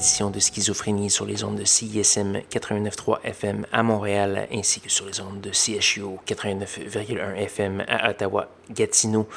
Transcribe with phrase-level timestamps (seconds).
[0.00, 5.04] Édition de Schizophrénie sur les ondes de CISM 89.3 FM à Montréal ainsi que sur
[5.04, 9.28] les ondes de CHU 89.1 FM à Ottawa-Gatineau.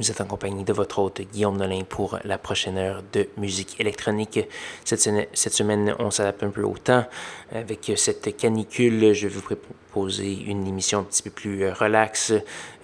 [0.00, 3.78] Vous êtes en compagnie de votre hôte Guillaume Nolin pour la prochaine heure de musique
[3.78, 4.40] électronique.
[4.82, 7.04] Cette, cette semaine, on s'adapte un peu au temps.
[7.52, 9.42] Avec cette canicule, je vais vous
[9.90, 12.32] proposer une émission un petit peu plus euh, relaxe,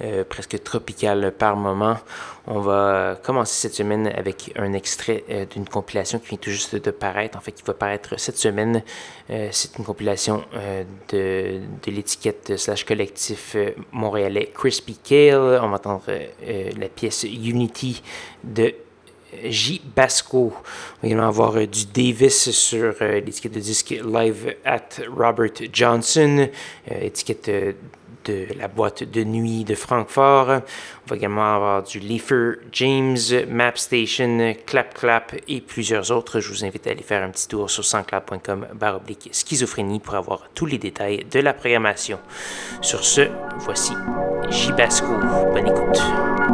[0.03, 1.97] euh, presque tropicale par moment.
[2.49, 6.75] On va commencer cette semaine avec un extrait euh, d'une compilation qui vient tout juste
[6.77, 8.83] de paraître, en fait qui va paraître cette semaine.
[9.29, 10.45] C'est une compilation
[11.09, 13.57] de, de l'étiquette slash collectif
[13.91, 15.59] montréalais Crispy Kale.
[15.63, 18.03] On va entendre la pièce Unity
[18.45, 18.75] de
[19.45, 19.81] J.
[19.95, 20.53] Basco.
[21.03, 26.49] On va avoir euh, du Davis sur euh, l'étiquette de disque Live at Robert Johnson,
[26.91, 27.51] euh, étiquette
[28.25, 30.49] de la boîte de nuit de Francfort.
[30.49, 33.17] On va également avoir du Leifer James,
[33.49, 36.41] Map Station, Clap Clap et plusieurs autres.
[36.41, 40.49] Je vous invite à aller faire un petit tour sur sansclap.com baroblique schizophrénie pour avoir
[40.55, 42.19] tous les détails de la programmation.
[42.81, 43.93] Sur ce, voici
[44.51, 44.73] J.
[44.73, 45.13] Basco.
[45.53, 46.46] Bonne écoute.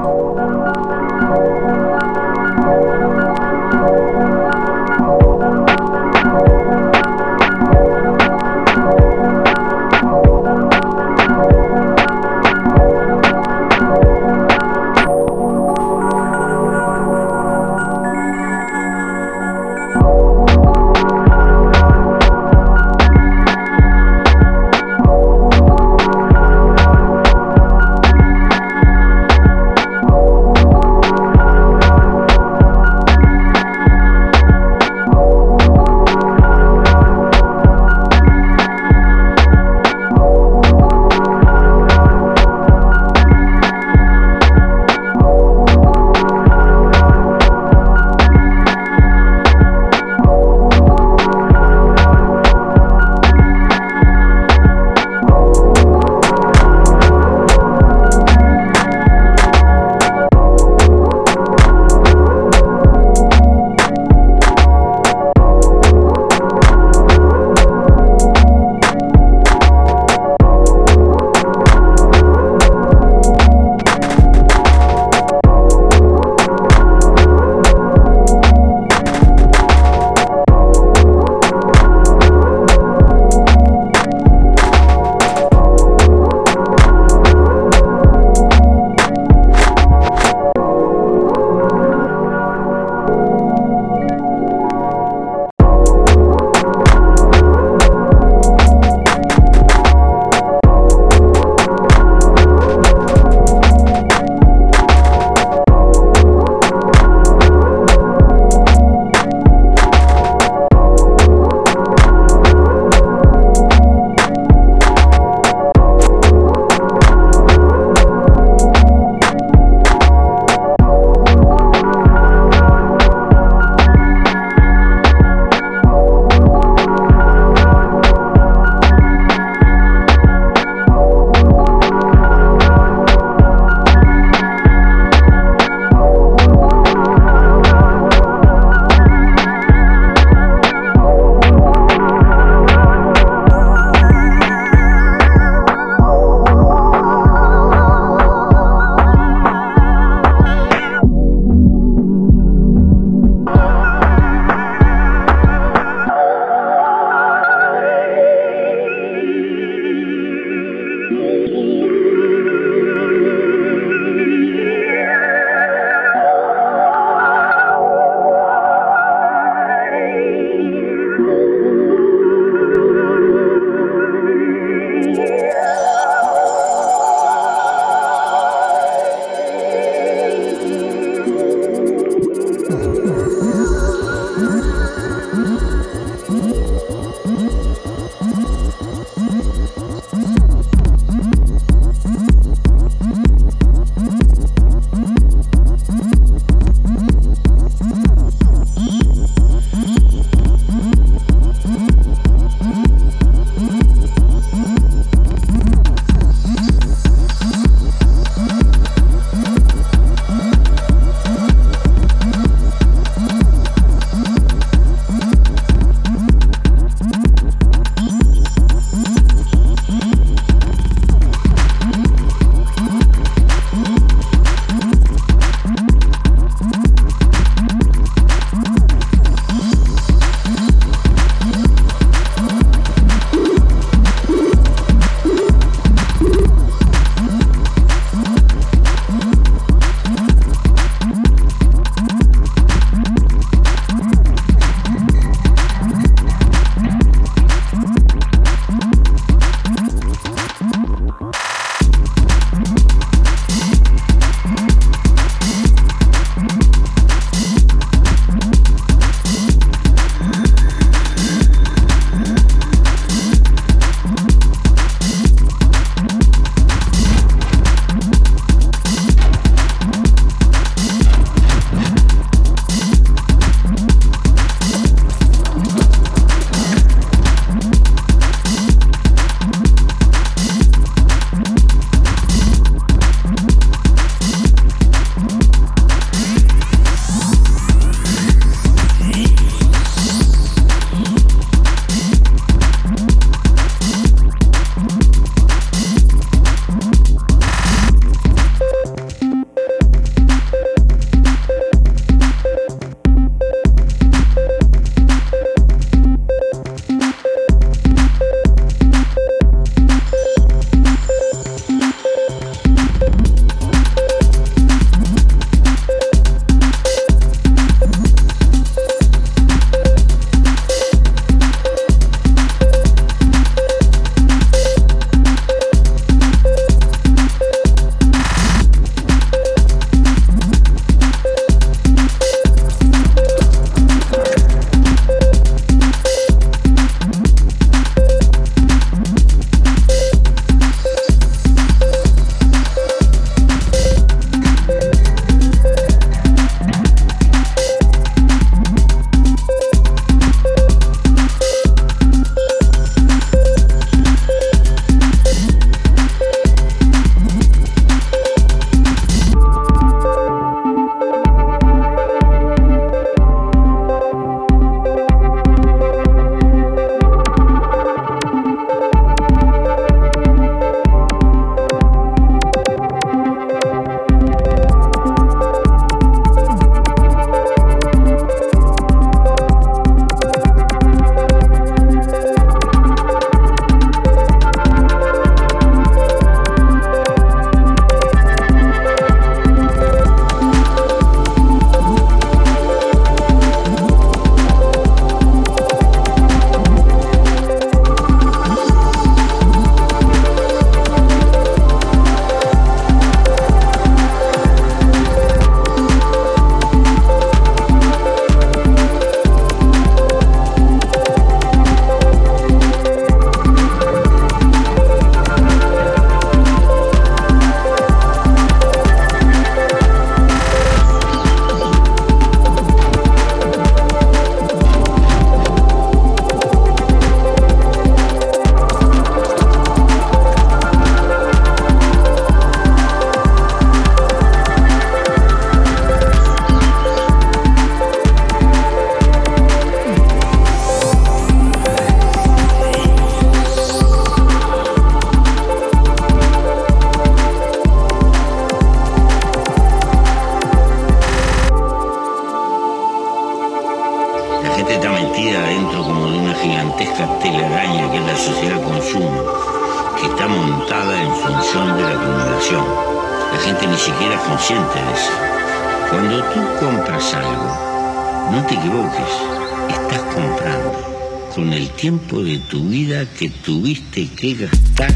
[471.83, 474.95] Tiempo de tu vida que tuviste que gastar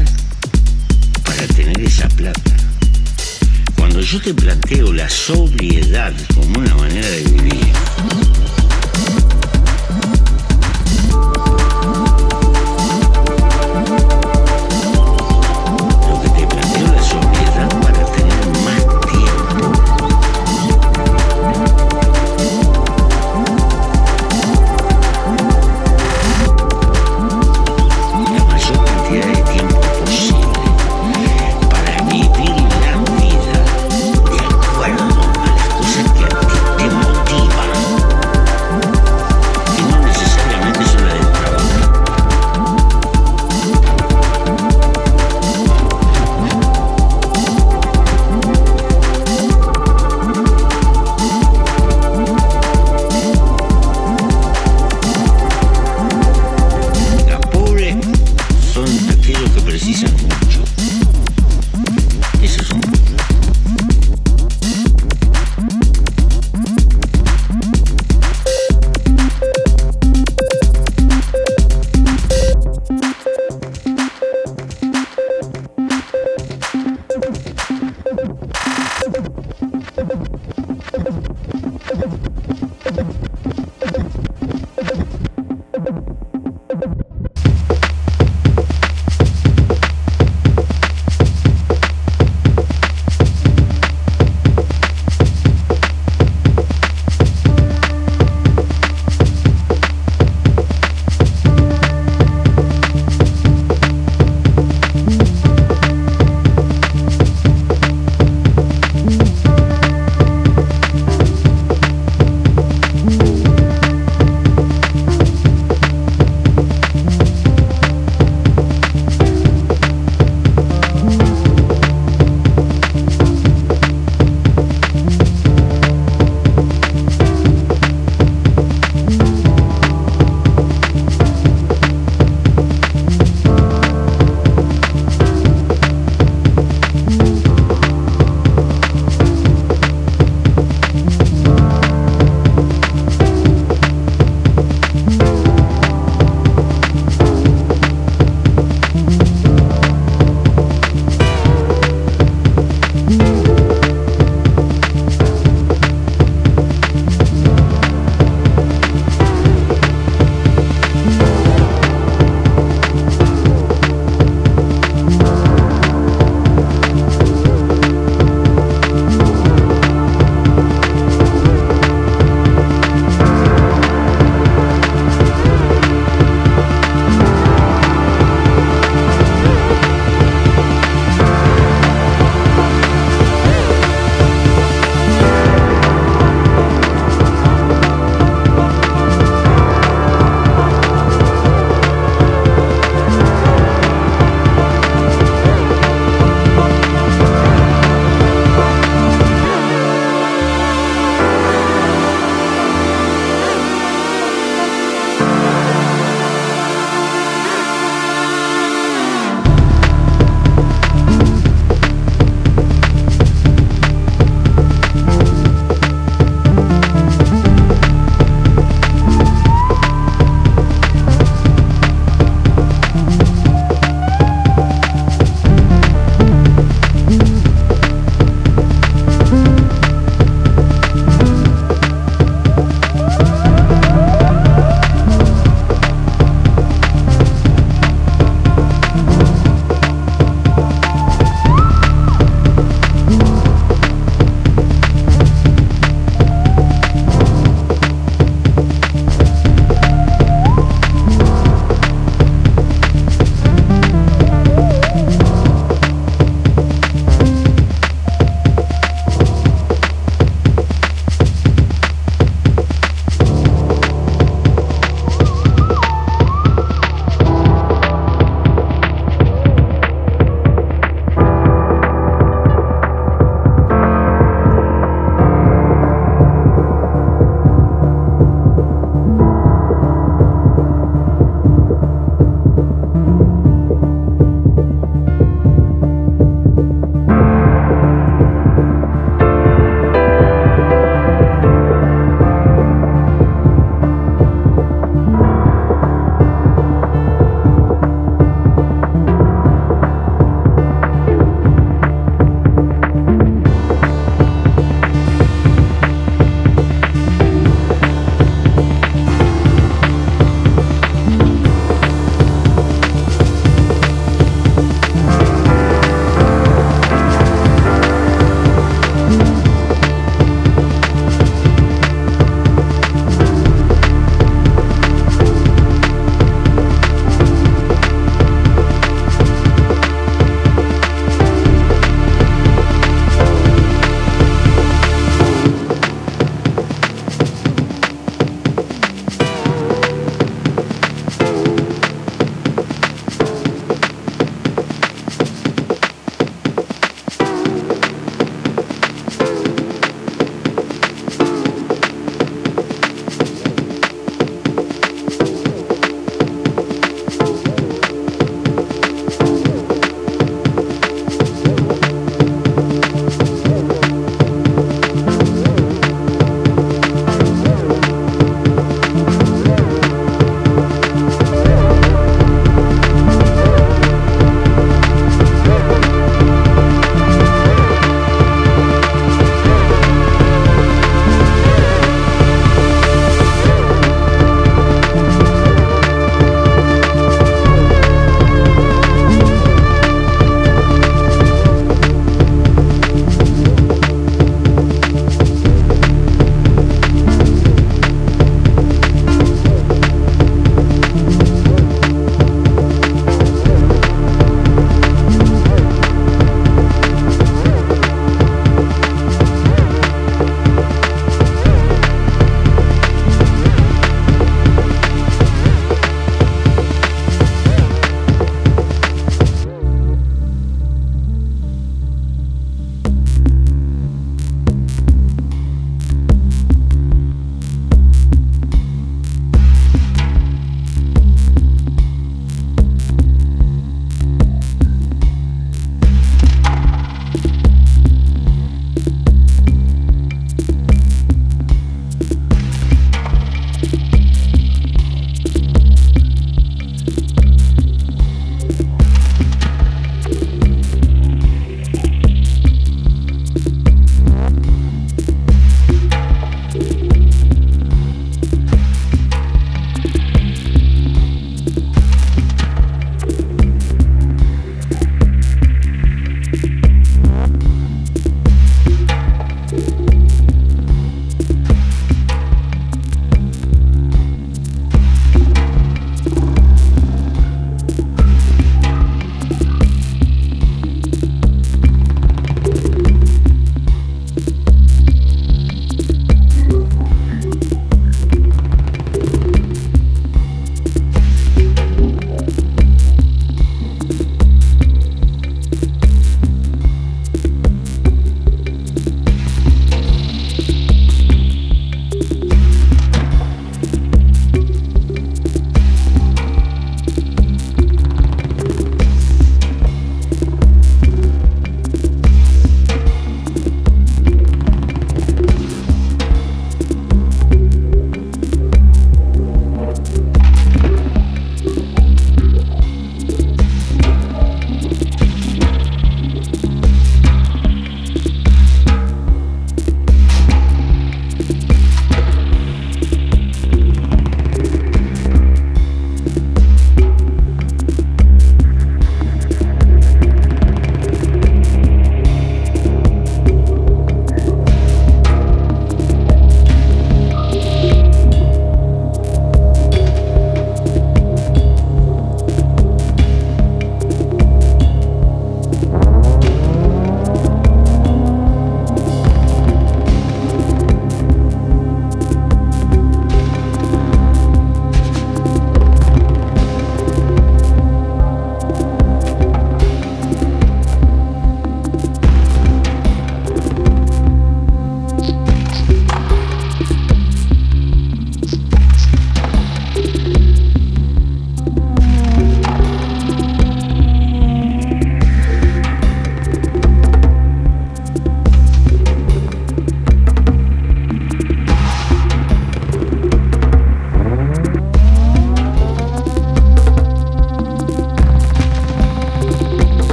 [1.21, 2.55] para tener esa plata.
[3.75, 7.73] Cuando yo te planteo la sobriedad como una manera de vivir,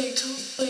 [0.00, 0.14] Play,
[0.56, 0.69] play.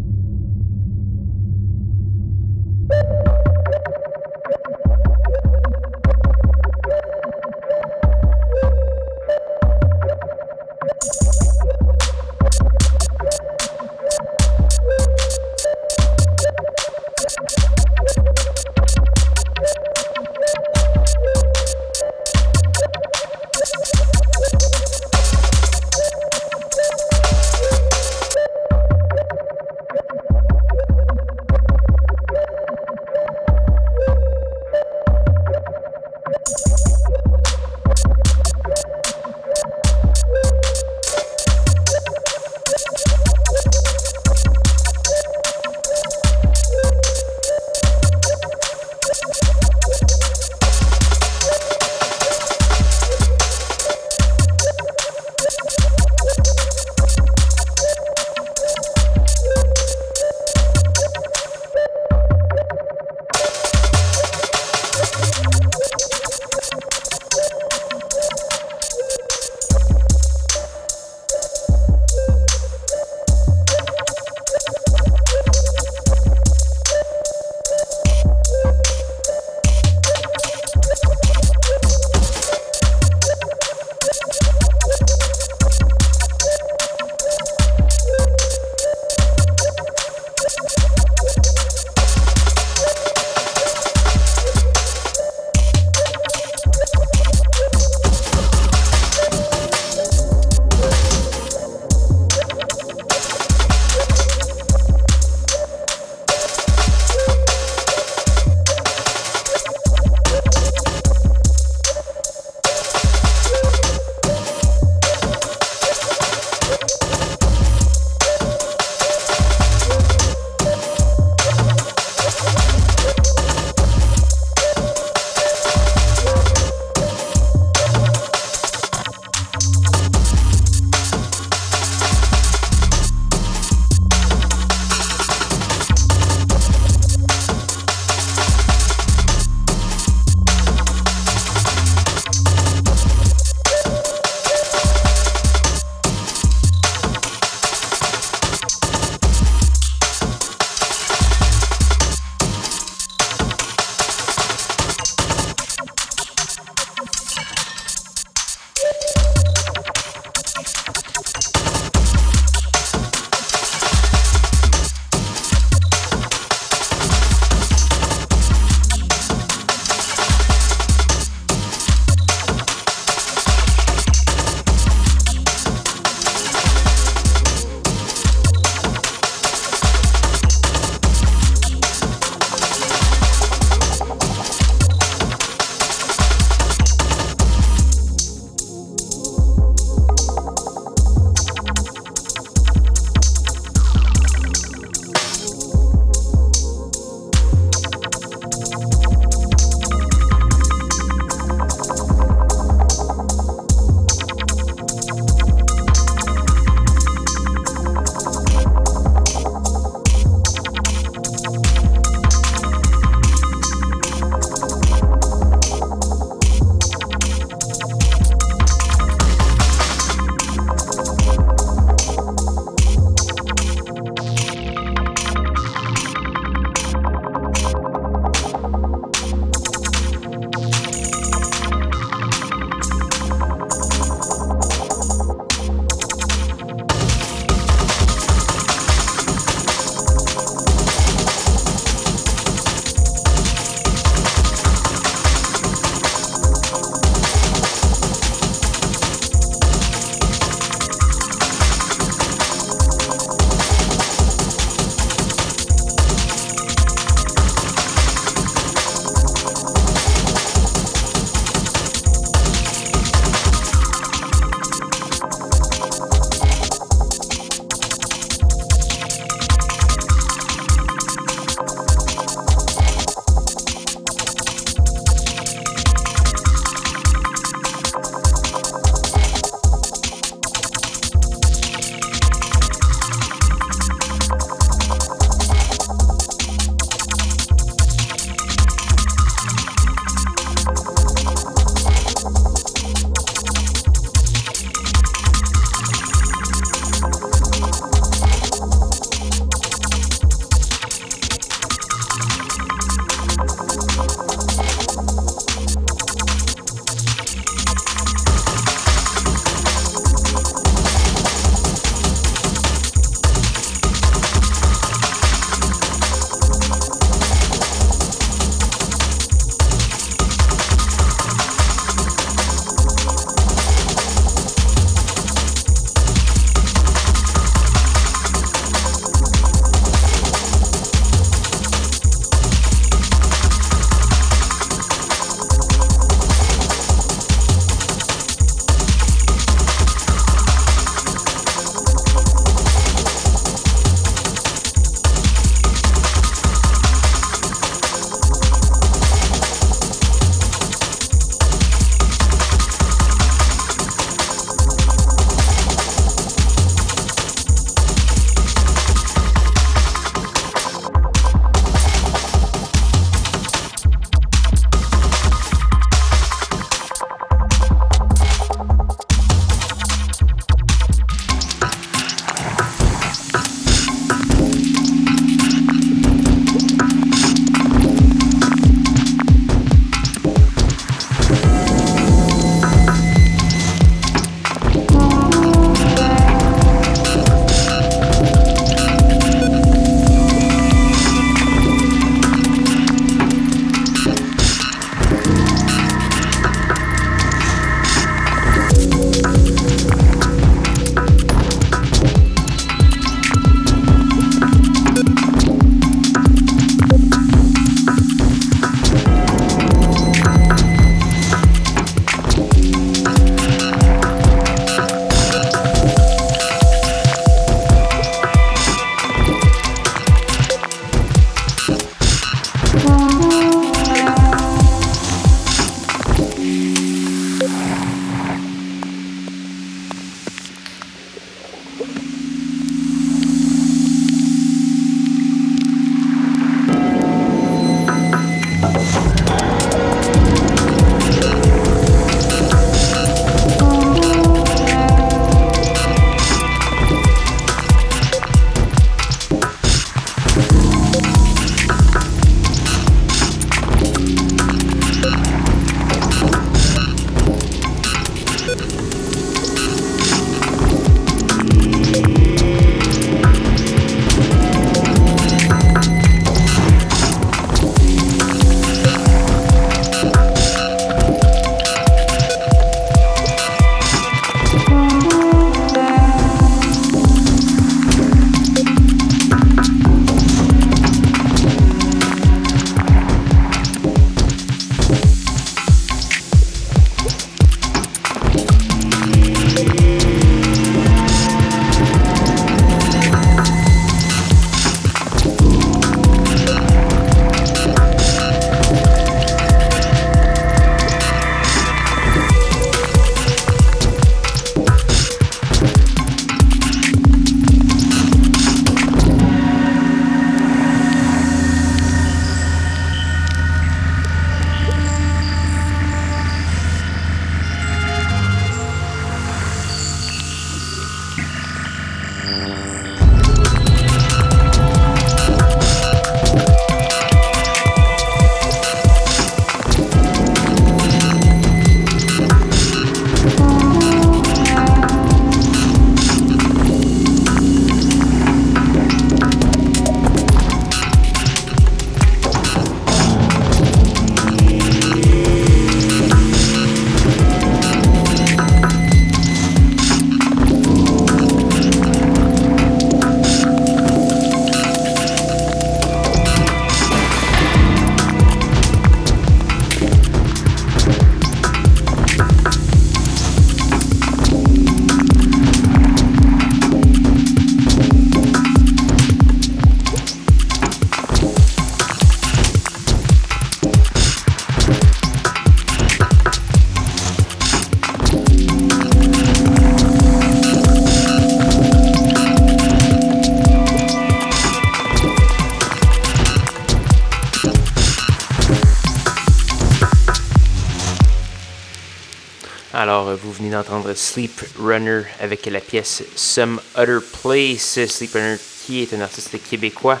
[592.74, 597.84] Alors, vous venez d'entendre Sleep Runner avec la pièce Some Other Place.
[597.84, 600.00] Sleep Runner qui est un artiste québécois.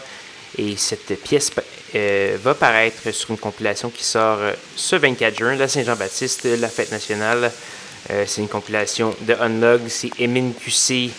[0.56, 1.50] Et cette pièce
[1.94, 6.68] euh, va paraître sur une compilation qui sort euh, ce 24 juin, la Saint-Jean-Baptiste, la
[6.68, 7.52] fête nationale.
[8.10, 9.82] Euh, c'est une compilation de Unlog.
[9.88, 11.10] C'est Emin QC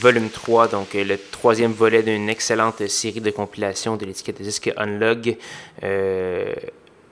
[0.00, 4.72] volume 3, donc le troisième volet d'une excellente série de compilations de l'étiquette de disque
[4.76, 5.36] Unlog.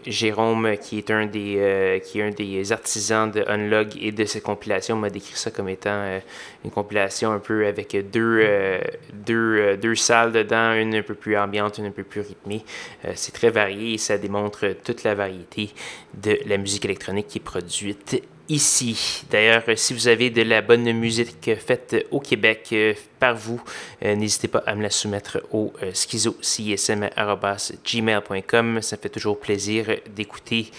[0.06, 4.24] Jérôme, qui est un des, euh, qui est un des artisans de Unlog et de
[4.24, 6.20] cette compilation, m'a décrit ça comme étant euh,
[6.64, 8.80] une compilation un peu avec deux, euh,
[9.12, 12.64] deux, deux, salles dedans, une un peu plus ambiante, une un peu plus rythmée.
[13.14, 15.70] c'est très varié et ça démontre toute la variété
[16.14, 19.24] de la musique électronique qui est produite ici.
[19.30, 23.62] D'ailleurs, si vous avez de la bonne musique faite au Québec euh, par vous,
[24.04, 28.82] euh, n'hésitez pas à me la soumettre au euh, schizocism.gmail.com.
[28.82, 30.70] Ça fait toujours plaisir d'écouter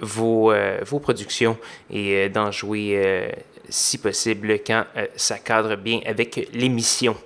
[0.00, 0.52] vos,
[0.82, 1.58] vos productions
[1.90, 3.30] et d'en jouer
[3.68, 4.84] si possible quand
[5.16, 7.16] ça cadre bien avec l'émission.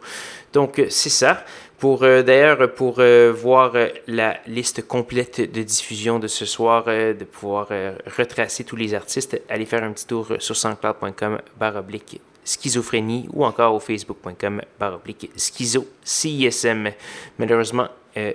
[0.53, 1.45] Donc, c'est ça.
[1.79, 6.87] Pour euh, d'ailleurs pour euh, voir euh, la liste complète de diffusion de ce soir,
[6.87, 7.69] de pouvoir
[8.17, 13.75] retracer tous les artistes, allez faire un petit tour sur soundcloud.com baroblique schizophrénie ou encore
[13.75, 16.91] au facebook.com baroblique schizo CISM.
[17.39, 17.89] Malheureusement,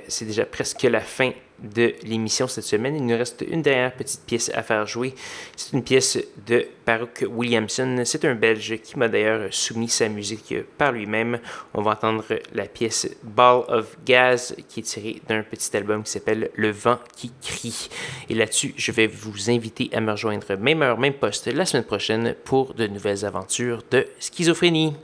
[0.07, 1.31] c'est déjà presque la fin
[1.63, 2.95] de l'émission cette semaine.
[2.95, 5.15] Il nous reste une dernière petite pièce à faire jouer.
[5.55, 8.01] C'est une pièce de Baruch Williamson.
[8.05, 11.39] C'est un Belge qui m'a d'ailleurs soumis sa musique par lui-même.
[11.73, 16.11] On va entendre la pièce Ball of Gas qui est tirée d'un petit album qui
[16.11, 17.89] s'appelle Le vent qui crie.
[18.29, 21.85] Et là-dessus, je vais vous inviter à me rejoindre même heure, même poste la semaine
[21.85, 24.95] prochaine pour de nouvelles aventures de schizophrénie.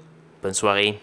[0.41, 0.99] Bonne soirée.